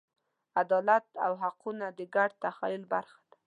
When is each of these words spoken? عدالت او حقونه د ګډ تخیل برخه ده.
عدالت 0.61 1.07
او 1.25 1.31
حقونه 1.43 1.87
د 1.97 1.99
ګډ 2.15 2.29
تخیل 2.43 2.83
برخه 2.93 3.19
ده. 3.29 3.37